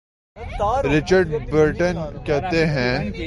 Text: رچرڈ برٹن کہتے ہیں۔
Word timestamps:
رچرڈ 0.97 1.33
برٹن 1.51 1.97
کہتے 2.25 2.65
ہیں۔ 2.65 3.11